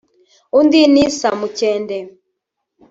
Undi 0.59 0.81
ni 0.93 1.03
Samukende 1.17 1.97